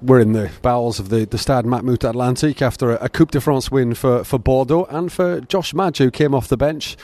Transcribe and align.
we're 0.00 0.20
in 0.20 0.32
the 0.32 0.50
bowels 0.62 0.98
of 0.98 1.08
the, 1.08 1.26
the 1.26 1.38
Stade 1.38 1.64
Matmut 1.64 1.98
Atlantique 1.98 2.62
after 2.62 2.92
a, 2.92 3.04
a, 3.04 3.08
Coupe 3.08 3.32
de 3.32 3.40
France 3.40 3.70
win 3.70 3.94
for, 3.94 4.24
for 4.24 4.38
Bordeaux 4.38 4.84
and 4.84 5.12
for 5.12 5.40
Josh 5.40 5.74
Maja, 5.74 6.04
who 6.04 6.10
came 6.10 6.34
off 6.34 6.48
the 6.48 6.56
bench. 6.56 6.96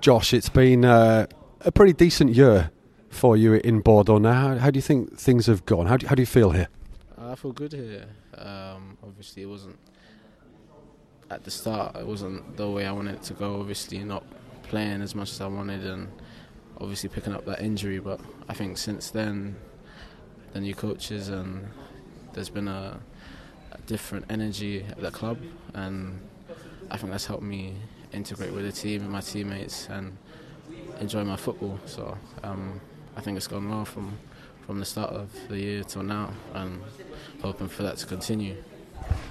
Josh, 0.00 0.34
it's 0.34 0.48
been 0.48 0.84
uh, 0.84 1.26
a 1.60 1.72
pretty 1.72 1.92
decent 1.92 2.34
year 2.34 2.70
for 3.08 3.36
you 3.36 3.54
in 3.54 3.80
Bordeaux 3.80 4.18
now. 4.18 4.32
How, 4.32 4.58
how, 4.58 4.70
do 4.70 4.78
you 4.78 4.82
think 4.82 5.18
things 5.18 5.46
have 5.46 5.64
gone? 5.64 5.86
How 5.86 5.96
do, 5.96 6.06
how 6.06 6.14
do 6.14 6.22
you 6.22 6.26
feel 6.26 6.50
here? 6.50 6.68
I 7.18 7.34
feel 7.34 7.52
good 7.52 7.72
here. 7.72 8.06
Um, 8.36 8.98
obviously, 9.02 9.42
it 9.42 9.46
wasn't 9.46 9.78
at 11.30 11.44
the 11.44 11.50
start. 11.50 11.96
It 11.96 12.06
wasn't 12.06 12.56
the 12.56 12.68
way 12.68 12.86
I 12.86 12.92
wanted 12.92 13.16
it 13.16 13.22
to 13.24 13.34
go. 13.34 13.60
Obviously, 13.60 13.98
not 13.98 14.24
playing 14.64 15.02
as 15.02 15.14
much 15.14 15.30
as 15.30 15.40
I 15.40 15.46
wanted, 15.46 15.84
and 15.86 16.08
obviously 16.80 17.08
picking 17.08 17.32
up 17.32 17.44
that 17.46 17.60
injury. 17.60 18.00
But 18.00 18.20
I 18.48 18.54
think 18.54 18.76
since 18.76 19.10
then, 19.10 19.56
the 20.52 20.60
new 20.60 20.74
coaches 20.74 21.28
and 21.28 21.68
there's 22.32 22.48
been 22.48 22.68
a, 22.68 22.98
a 23.72 23.78
different 23.86 24.26
energy 24.30 24.84
at 24.88 25.00
the 25.00 25.10
club, 25.10 25.38
and 25.74 26.20
I 26.90 26.96
think 26.96 27.12
that's 27.12 27.26
helped 27.26 27.42
me 27.42 27.74
integrate 28.12 28.52
with 28.52 28.64
the 28.64 28.72
team 28.72 29.02
and 29.02 29.10
my 29.10 29.20
teammates 29.20 29.88
and 29.88 30.16
enjoy 31.00 31.24
my 31.24 31.36
football. 31.36 31.78
So 31.86 32.16
um, 32.42 32.80
I 33.16 33.20
think 33.20 33.36
it's 33.36 33.46
gone 33.46 33.68
well 33.68 33.84
from 33.84 34.16
from 34.66 34.78
the 34.78 34.84
start 34.84 35.10
of 35.10 35.28
the 35.48 35.58
year 35.58 35.82
till 35.82 36.04
now, 36.04 36.30
and 36.54 36.80
hoping 37.42 37.68
for 37.68 37.82
that 37.82 37.96
to 37.98 38.06
continue. 38.06 38.56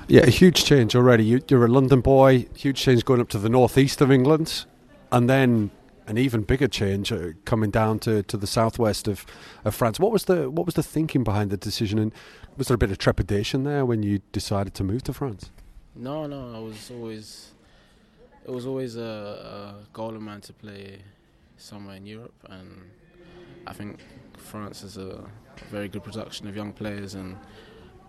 Yeah, 0.08 0.22
a 0.24 0.30
huge 0.30 0.66
change 0.66 0.96
already. 0.96 1.24
You, 1.24 1.42
are 1.52 1.66
a 1.66 1.70
London 1.70 2.02
boy. 2.02 2.48
Huge 2.56 2.78
change 2.78 3.06
going 3.06 3.22
up 3.22 3.30
to 3.30 3.40
the 3.40 3.48
northeast 3.48 4.02
of 4.02 4.12
England, 4.12 4.66
and 5.12 5.30
then 5.30 5.72
an 6.08 6.18
even 6.18 6.42
bigger 6.42 6.68
change 6.68 7.12
uh, 7.12 7.30
coming 7.46 7.72
down 7.72 8.00
to, 8.00 8.24
to 8.24 8.38
the 8.38 8.48
southwest 8.48 9.08
of, 9.08 9.26
of 9.64 9.76
France. 9.76 10.00
What 10.00 10.12
was 10.12 10.26
the 10.26 10.50
what 10.50 10.66
was 10.66 10.76
the 10.76 10.84
thinking 10.84 11.24
behind 11.24 11.52
the 11.52 11.58
decision, 11.58 12.00
and 12.00 12.14
was 12.58 12.68
there 12.68 12.76
a 12.76 12.78
bit 12.78 12.92
of 12.92 12.98
trepidation 12.98 13.64
there 13.64 13.86
when 13.86 14.04
you 14.04 14.20
decided 14.32 14.74
to 14.76 14.84
move 14.84 15.04
to 15.04 15.14
France? 15.14 15.52
No, 15.96 16.26
no, 16.28 16.56
I 16.56 16.60
was 16.60 16.92
always 16.92 17.52
it 18.46 18.52
was 18.52 18.66
always 18.66 18.96
a, 18.96 19.02
a 19.02 19.76
goal 19.94 20.16
of 20.16 20.22
mine 20.22 20.42
to 20.42 20.54
play 20.54 21.00
somewhere 21.58 21.96
in 21.96 22.06
Europe, 22.06 22.34
and 22.50 22.82
I 23.68 23.74
think 23.74 24.00
France 24.38 24.84
is 24.84 24.98
a 24.98 25.24
very 25.70 25.88
good 25.88 26.04
production 26.04 26.48
of 26.48 26.56
young 26.56 26.74
players, 26.74 27.14
and 27.14 27.38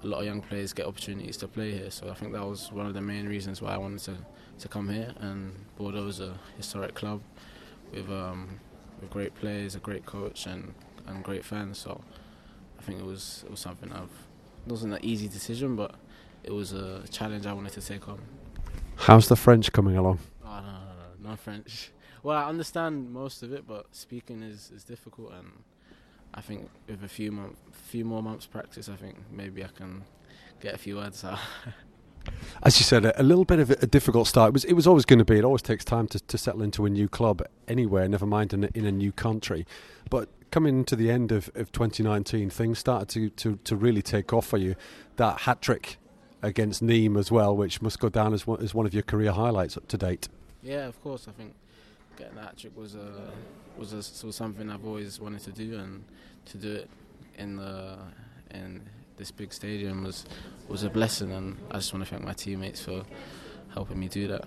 a 0.03 0.07
lot 0.07 0.21
of 0.21 0.25
young 0.25 0.41
players 0.41 0.73
get 0.73 0.87
opportunities 0.87 1.37
to 1.39 1.49
play 1.49 1.73
here. 1.73 1.91
So 1.91 2.11
I 2.11 2.15
think 2.15 2.33
that 2.33 2.45
was 2.45 2.73
one 2.73 2.87
of 2.87 2.95
the 2.95 3.01
main 3.01 3.29
reasons 3.29 3.61
why 3.63 3.75
I 3.75 3.79
wanted 3.79 4.01
to, 4.01 4.17
to 4.59 4.69
come 4.69 4.89
here. 4.89 5.13
And 5.21 5.53
Bordeaux 5.77 6.07
is 6.07 6.21
a 6.21 6.35
historic 6.57 6.95
club 6.95 7.21
with 7.93 8.11
um, 8.11 8.61
with 9.01 9.11
great 9.11 9.35
players, 9.35 9.75
a 9.75 9.79
great 9.79 10.07
coach, 10.07 10.47
and, 10.47 10.75
and 11.07 11.23
great 11.23 11.45
fans. 11.45 11.79
So 11.79 12.01
I 12.79 12.83
think 12.83 13.01
it 13.01 13.07
was 13.07 13.43
it 13.45 13.51
was 13.51 13.61
something 13.61 13.93
I've 13.93 14.11
it 14.67 14.71
wasn't 14.71 14.95
an 14.95 15.05
easy 15.05 15.29
decision, 15.29 15.77
but 15.77 15.95
it 16.45 16.53
was 16.53 16.73
a 16.73 17.03
challenge 17.11 17.47
I 17.47 17.53
wanted 17.53 17.73
to 17.73 17.81
take 17.81 18.09
on. 18.09 18.21
How's 18.97 19.29
the 19.29 19.37
French 19.37 19.73
coming 19.73 19.97
along? 19.97 20.21
Oh, 20.45 20.61
no, 20.61 20.61
no, 20.61 20.71
no, 21.23 21.31
no 21.31 21.37
French. 21.37 21.91
Well, 22.25 22.39
I 22.39 22.49
understand 22.49 23.13
most 23.13 23.43
of 23.43 23.53
it, 23.53 23.67
but 23.67 23.87
speaking 23.97 24.45
is, 24.45 24.71
is 24.73 24.85
difficult, 24.85 25.33
and 25.33 25.65
I 26.33 26.41
think 26.41 26.71
with 26.87 27.03
a 27.03 27.09
few 27.09 27.33
month, 27.33 27.57
few 27.73 28.05
more 28.05 28.23
months 28.23 28.47
practice, 28.47 28.89
I 28.89 28.95
think 28.95 29.17
maybe 29.29 29.65
I 29.65 29.69
can 29.75 30.05
get 30.61 30.73
a 30.73 30.79
few 30.79 30.99
words 30.99 31.25
out. 31.25 31.41
As 32.63 32.79
you 32.79 32.85
said, 32.85 33.05
a, 33.05 33.23
little 33.23 33.45
bit 33.45 33.59
of 33.59 33.71
a 33.71 33.87
difficult 33.87 34.29
start. 34.29 34.51
It 34.51 34.53
was, 34.53 34.65
it 34.65 34.73
was 34.75 34.87
always 34.87 35.05
going 35.05 35.19
to 35.19 35.25
be. 35.25 35.37
It 35.37 35.45
always 35.45 35.63
takes 35.63 35.85
time 35.85 36.07
to, 36.09 36.21
to 36.21 36.39
settle 36.39 36.63
into 36.63 36.87
a 36.87 36.91
new 36.91 37.09
club 37.09 37.43
anywhere, 37.67 38.09
never 38.09 38.27
mind 38.27 38.53
in 38.53 38.65
a, 38.65 38.69
in 38.75 38.87
a 38.87 38.93
new 38.93 39.11
country. 39.11 39.67
But 40.11 40.29
coming 40.53 40.85
to 40.85 40.95
the 40.95 41.11
end 41.11 41.33
of, 41.33 41.51
of 41.55 41.73
2019, 41.73 42.51
things 42.51 42.79
started 42.79 43.09
to, 43.09 43.31
to, 43.31 43.59
to 43.65 43.77
really 43.77 44.03
take 44.03 44.33
off 44.33 44.47
for 44.47 44.59
you. 44.59 44.77
That 45.17 45.41
hat 45.41 45.61
trick 45.61 45.99
against 46.43 46.85
Nîmes 46.85 47.19
as 47.19 47.33
well, 47.33 47.57
which 47.57 47.83
must 47.83 47.99
go 47.99 48.09
down 48.09 48.35
as 48.35 48.47
one, 48.47 48.63
as 48.63 48.75
one 48.75 48.87
of 48.87 48.95
your 48.95 49.03
career 49.03 49.33
highlights 49.33 49.77
up 49.77 49.89
to 49.89 49.99
date. 49.99 50.29
Yeah, 50.63 50.87
of 50.87 51.03
course. 51.03 51.27
I 51.29 51.33
think 51.33 51.55
getting 52.17 52.37
that 52.37 52.59
trick 52.59 52.77
was 52.77 52.95
a 52.95 53.33
was 53.77 53.93
a, 53.93 54.27
was 54.27 54.37
something 54.37 54.71
I've 54.71 54.85
always 54.85 55.19
wanted 55.19 55.43
to 55.45 55.51
do, 55.51 55.79
and 55.79 56.05
to 56.47 56.59
do 56.59 56.73
it 56.75 56.91
in 57.39 57.57
the 57.57 57.97
in 58.51 58.83
this 59.17 59.31
big 59.31 59.53
stadium 59.53 60.05
was 60.05 60.25
was 60.69 60.83
a 60.83 60.91
blessing, 60.91 61.33
and 61.33 61.57
I 61.71 61.75
just 61.75 61.93
want 61.93 62.05
to 62.05 62.11
thank 62.11 62.25
my 62.25 62.33
teammates 62.33 62.81
for 62.81 63.03
helping 63.75 63.99
me 63.99 64.09
do 64.09 64.29
that. 64.29 64.45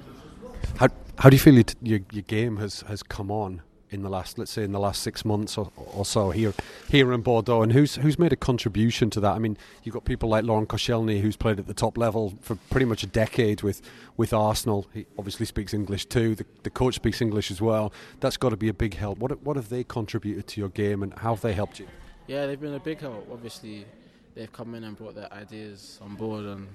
How 0.78 0.88
how 1.18 1.30
do 1.30 1.36
you 1.36 1.40
feel 1.40 1.56
your 1.82 2.00
your 2.12 2.24
game 2.24 2.58
has 2.58 2.82
has 2.82 3.04
come 3.04 3.32
on 3.32 3.62
in 3.92 4.02
the 4.02 4.10
last, 4.10 4.38
let's 4.38 4.52
say, 4.52 4.64
in 4.64 4.72
the 4.72 4.80
last 4.80 5.02
six 5.02 5.24
months 5.24 5.58
or, 5.58 5.72
or 5.76 6.06
so 6.06 6.32
here 6.32 6.54
here 6.90 7.14
in 7.14 7.22
Bordeaux, 7.22 7.62
and 7.62 7.72
who's 7.72 7.96
who's 7.96 8.20
made 8.20 8.34
a 8.34 8.36
contribution 8.36 9.10
to 9.12 9.20
that? 9.22 9.34
I 9.34 9.40
mean, 9.40 9.58
you've 9.84 9.94
got 9.94 10.06
people 10.06 10.30
like 10.30 10.44
Laurent 10.44 10.68
Koscielny, 10.68 11.22
who's 11.22 11.38
played 11.38 11.60
at 11.60 11.68
the 11.68 11.74
top 11.74 11.98
level 11.98 12.34
for 12.42 12.56
pretty 12.70 12.86
much 12.86 13.04
a 13.04 13.08
decade 13.08 13.62
with 13.62 13.82
with 14.18 14.34
Arsenal. 14.34 14.88
He 14.94 15.06
obviously 15.18 15.46
speaks 15.46 15.74
English 15.74 16.06
too. 16.08 16.36
The, 16.36 16.46
the 16.64 16.70
coach 16.70 16.96
speaks 16.96 17.22
English 17.22 17.52
as 17.52 17.62
well. 17.62 17.94
That's 18.20 18.38
got 18.38 18.50
to 18.50 18.58
be 18.58 18.70
a 18.70 18.74
big 18.74 18.96
help. 18.96 19.20
What 19.20 19.42
what 19.44 19.56
have 19.56 19.70
they 19.70 19.84
contributed 19.84 20.48
to 20.48 20.62
your 20.62 20.70
game, 20.70 21.02
and 21.04 21.14
how 21.14 21.34
have 21.36 21.42
they 21.42 21.54
helped 21.54 21.80
you? 21.80 21.88
Yeah, 22.28 22.48
they've 22.48 22.60
been 22.60 22.74
a 22.74 22.80
big 22.80 23.00
help. 23.00 23.28
Obviously, 23.32 23.86
they've 24.36 24.52
come 24.52 24.76
in 24.76 24.84
and 24.84 24.96
brought 24.96 25.16
their 25.16 25.32
ideas 25.34 26.00
on 26.02 26.16
board 26.16 26.46
and 26.46 26.68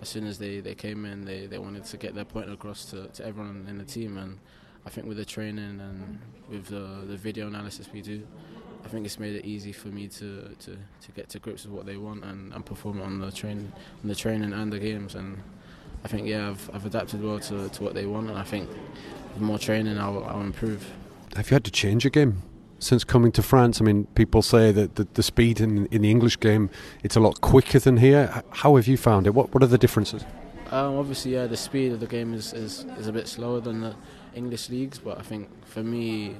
as 0.00 0.08
soon 0.08 0.26
as 0.26 0.38
they, 0.38 0.60
they 0.60 0.74
came 0.74 1.04
in, 1.04 1.24
they, 1.24 1.46
they 1.46 1.58
wanted 1.58 1.84
to 1.84 1.96
get 1.96 2.14
their 2.14 2.24
point 2.24 2.50
across 2.50 2.84
to, 2.86 3.08
to 3.08 3.26
everyone 3.26 3.66
in 3.68 3.78
the 3.78 3.84
team. 3.84 4.16
And 4.16 4.38
I 4.86 4.90
think 4.90 5.06
with 5.06 5.16
the 5.16 5.24
training 5.24 5.80
and 5.80 6.18
with 6.48 6.66
the, 6.66 7.06
the 7.06 7.16
video 7.16 7.48
analysis 7.48 7.88
we 7.92 8.00
do, 8.00 8.26
I 8.84 8.88
think 8.88 9.04
it's 9.04 9.18
made 9.18 9.34
it 9.34 9.44
easy 9.44 9.72
for 9.72 9.88
me 9.88 10.06
to, 10.08 10.54
to, 10.60 10.70
to 10.70 11.12
get 11.14 11.28
to 11.30 11.38
grips 11.38 11.64
with 11.64 11.72
what 11.72 11.84
they 11.84 11.96
want 11.96 12.24
and, 12.24 12.52
and 12.52 12.64
perform 12.64 13.02
on 13.02 13.20
the 13.20 13.32
train 13.32 13.72
on 14.02 14.08
the 14.08 14.14
training 14.14 14.52
and 14.52 14.72
the 14.72 14.78
games. 14.78 15.14
And 15.16 15.42
I 16.04 16.08
think 16.08 16.28
yeah, 16.28 16.50
I've, 16.50 16.70
I've 16.72 16.86
adapted 16.86 17.22
well 17.22 17.40
to, 17.40 17.68
to 17.68 17.82
what 17.82 17.94
they 17.94 18.06
want, 18.06 18.28
and 18.28 18.38
I 18.38 18.44
think 18.44 18.68
with 19.34 19.42
more 19.42 19.58
training, 19.58 19.98
I'll, 19.98 20.24
I'll 20.24 20.42
improve. 20.42 20.88
Have 21.34 21.50
you 21.50 21.56
had 21.56 21.64
to 21.64 21.72
change 21.72 22.04
your 22.04 22.12
game 22.12 22.42
since 22.78 23.04
coming 23.04 23.32
to 23.32 23.42
France? 23.42 23.80
I 23.80 23.84
mean, 23.84 24.04
people 24.14 24.42
say 24.42 24.72
that 24.72 24.96
the, 24.96 25.06
the 25.14 25.22
speed 25.22 25.60
in, 25.60 25.86
in 25.86 26.02
the 26.02 26.10
English 26.10 26.38
game 26.40 26.70
it's 27.02 27.16
a 27.16 27.20
lot 27.20 27.40
quicker 27.40 27.78
than 27.78 27.98
here. 27.98 28.42
How 28.50 28.76
have 28.76 28.86
you 28.86 28.96
found 28.96 29.26
it? 29.26 29.34
What 29.34 29.52
what 29.52 29.62
are 29.62 29.66
the 29.66 29.78
differences? 29.78 30.24
Um, 30.70 30.98
obviously, 30.98 31.32
yeah, 31.32 31.46
the 31.46 31.56
speed 31.56 31.92
of 31.92 32.00
the 32.00 32.06
game 32.06 32.34
is, 32.34 32.52
is, 32.52 32.84
is 32.98 33.06
a 33.06 33.12
bit 33.12 33.26
slower 33.26 33.58
than 33.58 33.80
the 33.80 33.96
English 34.34 34.68
leagues, 34.68 34.98
but 34.98 35.18
I 35.18 35.22
think 35.22 35.48
for 35.64 35.82
me, 35.82 36.36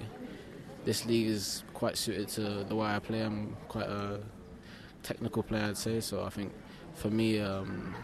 this 0.85 1.07
league 1.07 1.29
is 1.29 1.65
quite 1.73 1.97
suited 1.97 2.29
to 2.29 2.65
the 2.65 2.75
way 2.75 2.89
I 2.89 2.99
play. 2.99 3.23
I'm 3.23 3.57
quite 3.69 3.87
a 3.87 4.21
technical 5.03 5.43
player, 5.43 5.65
I'd 5.65 5.79
say. 5.79 6.01
So 6.01 6.25
I 6.25 6.29
think 6.29 6.53
for 6.93 7.09
me, 7.09 7.41
um, 7.41 7.95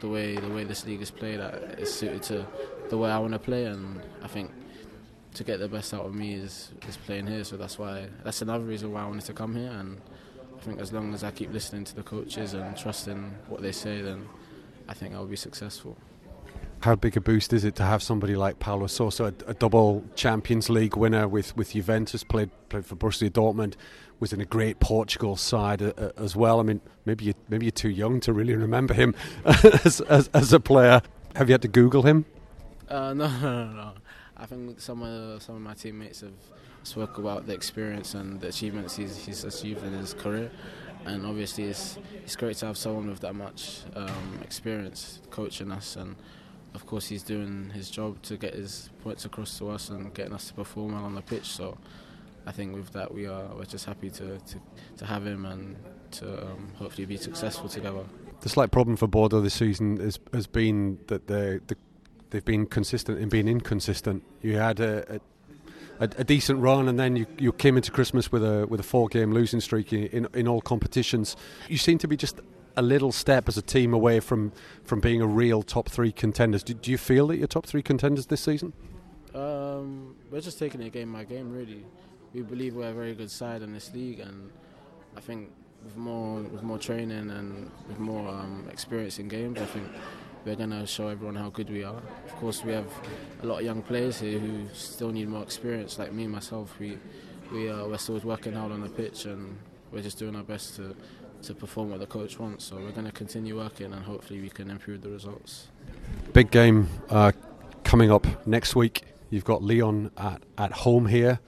the 0.00 0.08
way 0.08 0.36
the 0.36 0.48
way 0.48 0.64
this 0.64 0.86
league 0.86 1.02
is 1.02 1.10
played 1.10 1.40
uh, 1.40 1.50
is 1.76 1.92
suited 1.92 2.22
to 2.24 2.46
the 2.88 2.96
way 2.96 3.10
I 3.10 3.18
want 3.18 3.34
to 3.34 3.38
play, 3.38 3.66
and 3.66 4.00
I 4.22 4.28
think 4.28 4.50
to 5.40 5.44
get 5.44 5.58
the 5.58 5.68
best 5.68 5.94
out 5.94 6.04
of 6.04 6.14
me 6.14 6.34
is 6.34 6.70
is 6.86 6.98
playing 6.98 7.26
here. 7.26 7.42
So 7.44 7.56
that's 7.56 7.78
why 7.78 8.08
that's 8.22 8.42
another 8.42 8.64
reason 8.64 8.92
why 8.92 9.04
I 9.04 9.06
wanted 9.06 9.24
to 9.24 9.32
come 9.32 9.56
here. 9.56 9.70
And 9.70 9.98
I 10.54 10.60
think 10.60 10.78
as 10.78 10.92
long 10.92 11.14
as 11.14 11.24
I 11.24 11.30
keep 11.30 11.50
listening 11.50 11.84
to 11.84 11.96
the 11.96 12.02
coaches 12.02 12.52
and 12.52 12.76
trusting 12.76 13.34
what 13.48 13.62
they 13.62 13.72
say, 13.72 14.02
then 14.02 14.28
I 14.86 14.92
think 14.92 15.14
I'll 15.14 15.24
be 15.24 15.36
successful. 15.36 15.96
How 16.80 16.94
big 16.94 17.16
a 17.16 17.22
boost 17.22 17.54
is 17.54 17.64
it 17.64 17.74
to 17.76 17.84
have 17.84 18.02
somebody 18.02 18.36
like 18.36 18.58
Paulo 18.58 18.86
Sousa, 18.86 19.24
a, 19.46 19.50
a 19.50 19.54
double 19.54 20.04
Champions 20.14 20.68
League 20.68 20.94
winner 20.94 21.26
with, 21.26 21.56
with 21.56 21.72
Juventus, 21.72 22.22
played 22.22 22.50
played 22.68 22.84
for 22.84 22.96
Borussia 22.96 23.30
Dortmund, 23.30 23.76
was 24.18 24.34
in 24.34 24.42
a 24.42 24.44
great 24.44 24.78
Portugal 24.78 25.36
side 25.36 25.80
uh, 25.80 25.92
uh, 25.96 26.10
as 26.18 26.36
well. 26.36 26.60
I 26.60 26.64
mean, 26.64 26.82
maybe 27.06 27.24
you, 27.24 27.34
maybe 27.48 27.64
you're 27.64 27.72
too 27.86 27.88
young 27.88 28.20
to 28.20 28.34
really 28.34 28.54
remember 28.54 28.92
him 28.92 29.14
as, 29.46 30.02
as, 30.02 30.28
as 30.34 30.52
a 30.52 30.60
player. 30.60 31.00
Have 31.34 31.48
you 31.48 31.54
had 31.54 31.62
to 31.62 31.68
Google 31.68 32.02
him? 32.02 32.26
Uh, 32.90 33.14
no, 33.14 33.28
no, 33.28 33.64
no, 33.64 33.72
no. 33.72 33.92
I 34.40 34.46
think 34.46 34.80
some 34.80 35.02
of 35.02 35.42
some 35.42 35.56
of 35.56 35.60
my 35.60 35.74
teammates 35.74 36.22
have 36.22 36.32
spoke 36.82 37.18
about 37.18 37.46
the 37.46 37.52
experience 37.52 38.14
and 38.14 38.40
the 38.40 38.48
achievements 38.48 38.96
he's, 38.96 39.16
he's 39.18 39.44
achieved 39.44 39.84
in 39.84 39.92
his 39.92 40.14
career, 40.14 40.50
and 41.04 41.26
obviously 41.26 41.64
it's 41.64 41.98
it's 42.24 42.36
great 42.36 42.56
to 42.58 42.66
have 42.66 42.78
someone 42.78 43.10
with 43.10 43.20
that 43.20 43.34
much 43.34 43.82
um, 43.94 44.40
experience 44.42 45.20
coaching 45.30 45.70
us, 45.70 45.96
and 45.96 46.16
of 46.74 46.86
course 46.86 47.06
he's 47.06 47.22
doing 47.22 47.70
his 47.74 47.90
job 47.90 48.20
to 48.22 48.38
get 48.38 48.54
his 48.54 48.88
points 49.02 49.26
across 49.26 49.58
to 49.58 49.68
us 49.68 49.90
and 49.90 50.14
getting 50.14 50.32
us 50.32 50.48
to 50.48 50.54
perform 50.54 50.94
well 50.94 51.04
on 51.04 51.14
the 51.14 51.22
pitch. 51.22 51.46
So 51.46 51.76
I 52.46 52.52
think 52.52 52.74
with 52.74 52.90
that 52.92 53.12
we 53.12 53.26
are 53.26 53.44
we're 53.54 53.64
just 53.64 53.84
happy 53.84 54.08
to 54.10 54.38
to, 54.38 54.60
to 54.96 55.04
have 55.04 55.26
him 55.26 55.44
and 55.44 55.76
to 56.12 56.46
um, 56.46 56.72
hopefully 56.76 57.04
be 57.04 57.18
successful 57.18 57.68
together. 57.68 58.04
The 58.40 58.48
slight 58.48 58.70
problem 58.70 58.96
for 58.96 59.06
Bordeaux 59.06 59.42
this 59.42 59.54
season 59.54 59.98
has 59.98 60.18
has 60.32 60.46
been 60.46 60.98
that 61.08 61.26
the 61.26 61.60
the 61.66 61.76
they've 62.30 62.44
been 62.44 62.66
consistent 62.66 63.18
in 63.18 63.28
being 63.28 63.48
inconsistent. 63.48 64.22
You 64.42 64.56
had 64.56 64.80
a, 64.80 65.16
a 65.16 65.20
a, 66.00 66.24
decent 66.24 66.60
run, 66.60 66.88
and 66.88 66.98
then 66.98 67.14
you, 67.14 67.26
you 67.38 67.52
came 67.52 67.76
into 67.76 67.90
Christmas 67.90 68.32
with 68.32 68.42
a 68.42 68.66
with 68.66 68.80
a 68.80 68.82
four 68.82 69.08
game 69.08 69.32
losing 69.32 69.60
streak 69.60 69.92
in 69.92 70.26
in 70.32 70.48
all 70.48 70.62
competitions. 70.62 71.36
You 71.68 71.76
seem 71.76 71.98
to 71.98 72.08
be 72.08 72.16
just 72.16 72.40
a 72.76 72.82
little 72.82 73.12
step 73.12 73.48
as 73.48 73.58
a 73.58 73.62
team 73.62 73.92
away 73.92 74.20
from 74.20 74.52
from 74.84 75.00
being 75.00 75.20
a 75.20 75.26
real 75.26 75.62
top 75.62 75.88
three 75.88 76.12
contenders. 76.12 76.62
Do, 76.62 76.74
do 76.74 76.90
you 76.90 76.98
feel 76.98 77.26
that 77.28 77.36
you're 77.36 77.46
top 77.46 77.66
three 77.66 77.82
contenders 77.82 78.26
this 78.26 78.40
season? 78.40 78.72
Um, 79.34 80.16
we're 80.30 80.40
just 80.40 80.58
taking 80.58 80.80
it 80.80 80.92
game 80.92 81.12
by 81.12 81.24
game, 81.24 81.52
really. 81.52 81.84
We 82.32 82.42
believe 82.42 82.74
we're 82.74 82.90
a 82.90 82.94
very 82.94 83.14
good 83.14 83.30
side 83.30 83.62
in 83.62 83.72
this 83.72 83.92
league, 83.92 84.20
and 84.20 84.50
I 85.16 85.20
think 85.20 85.50
with 85.84 85.96
more 85.96 86.40
with 86.40 86.62
more 86.62 86.78
training 86.78 87.30
and 87.30 87.70
with 87.88 87.98
more 87.98 88.26
um, 88.28 88.66
experience 88.70 89.18
in 89.18 89.28
games, 89.28 89.60
I 89.60 89.66
think 89.66 89.86
we're 90.44 90.56
going 90.56 90.70
to 90.70 90.86
show 90.86 91.08
everyone 91.08 91.36
how 91.36 91.50
good 91.50 91.70
we 91.70 91.84
are. 91.84 92.00
Of 92.26 92.36
course, 92.36 92.64
we 92.64 92.72
have 92.72 92.86
a 93.42 93.46
lot 93.46 93.58
of 93.60 93.64
young 93.64 93.82
players 93.82 94.20
here 94.20 94.38
who 94.38 94.66
still 94.72 95.10
need 95.10 95.28
more 95.28 95.42
experience. 95.42 95.98
Like 95.98 96.12
me 96.12 96.26
myself, 96.26 96.78
we 96.78 96.98
we 97.52 97.68
are 97.68 97.88
we're 97.88 97.98
still 97.98 98.18
working 98.20 98.52
hard 98.52 98.72
on 98.72 98.80
the 98.80 98.88
pitch 98.88 99.24
and 99.24 99.58
we're 99.92 100.02
just 100.02 100.18
doing 100.18 100.36
our 100.36 100.42
best 100.42 100.76
to 100.76 100.94
to 101.42 101.54
perform 101.54 101.90
what 101.90 102.00
the 102.00 102.06
coach 102.06 102.38
wants. 102.38 102.64
So 102.64 102.76
we're 102.76 102.92
going 102.92 103.06
to 103.06 103.12
continue 103.12 103.56
working 103.56 103.92
and 103.92 104.04
hopefully 104.04 104.40
we 104.40 104.50
can 104.50 104.70
improve 104.70 105.00
the 105.02 105.08
results. 105.08 105.68
Big 106.32 106.50
game 106.50 106.88
uh, 107.08 107.32
coming 107.84 108.10
up 108.10 108.46
next 108.46 108.76
week. 108.76 109.04
You've 109.30 109.44
got 109.44 109.62
Lyon 109.62 110.10
at, 110.16 110.42
at 110.58 110.72
home 110.72 111.06
here. 111.06 111.40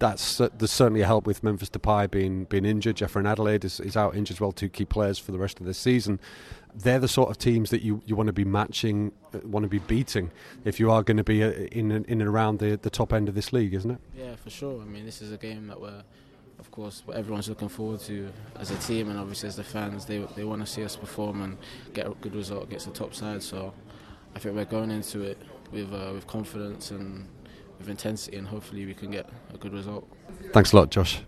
That's 0.00 0.38
there's 0.38 0.72
certainly 0.72 1.02
a 1.02 1.06
help 1.06 1.26
with 1.26 1.42
Memphis 1.44 1.70
Depay 1.70 2.10
being 2.10 2.44
being 2.44 2.64
injured. 2.64 2.96
Jeff 2.96 3.14
Reine-Adélaïde 3.14 3.64
is, 3.64 3.80
is 3.80 3.96
out 3.96 4.16
injured 4.16 4.36
as 4.36 4.40
well. 4.40 4.50
Two 4.50 4.70
key 4.70 4.86
players 4.86 5.18
for 5.18 5.30
the 5.30 5.38
rest 5.38 5.60
of 5.60 5.66
the 5.66 5.74
season. 5.74 6.18
They're 6.74 6.98
the 6.98 7.06
sort 7.08 7.30
of 7.30 7.36
teams 7.36 7.68
that 7.70 7.82
you, 7.82 8.00
you 8.06 8.16
want 8.16 8.28
to 8.28 8.32
be 8.32 8.44
matching, 8.44 9.12
uh, 9.34 9.40
want 9.44 9.64
to 9.64 9.68
be 9.68 9.80
beating 9.80 10.30
if 10.64 10.80
you 10.80 10.90
are 10.90 11.02
going 11.02 11.18
to 11.18 11.24
be 11.24 11.44
uh, 11.44 11.50
in 11.50 11.92
in 11.92 12.20
and 12.20 12.22
around 12.22 12.60
the, 12.60 12.78
the 12.80 12.90
top 12.90 13.12
end 13.12 13.28
of 13.28 13.34
this 13.34 13.52
league, 13.52 13.74
isn't 13.74 13.90
it? 13.90 13.98
Yeah, 14.16 14.36
for 14.36 14.50
sure. 14.50 14.80
I 14.80 14.84
mean, 14.86 15.04
this 15.04 15.20
is 15.20 15.32
a 15.32 15.36
game 15.36 15.66
that 15.68 15.80
we're 15.80 16.02
of 16.60 16.70
course, 16.70 17.02
what 17.06 17.16
everyone's 17.16 17.48
looking 17.48 17.70
forward 17.70 18.00
to 18.00 18.30
as 18.58 18.70
a 18.70 18.76
team, 18.76 19.08
and 19.08 19.18
obviously 19.18 19.48
as 19.48 19.56
the 19.56 19.64
fans, 19.64 20.04
they 20.04 20.18
they 20.36 20.44
want 20.44 20.60
to 20.60 20.66
see 20.66 20.84
us 20.84 20.94
perform 20.94 21.42
and 21.42 21.58
get 21.94 22.06
a 22.06 22.10
good 22.20 22.34
result 22.34 22.64
against 22.64 22.86
the 22.86 22.92
top 22.92 23.14
side. 23.14 23.42
So, 23.42 23.72
I 24.34 24.38
think 24.38 24.54
we're 24.54 24.66
going 24.66 24.90
into 24.90 25.22
it 25.22 25.38
with 25.72 25.92
uh, 25.92 26.12
with 26.14 26.26
confidence 26.26 26.90
and 26.90 27.26
with 27.80 27.88
intensity, 27.88 28.36
and 28.36 28.46
hopefully 28.46 28.86
we 28.86 28.94
can 28.94 29.10
get 29.10 29.28
a 29.52 29.56
good 29.58 29.72
result. 29.72 30.08
Thanks 30.52 30.72
a 30.72 30.76
lot, 30.76 30.90
Josh. 30.90 31.22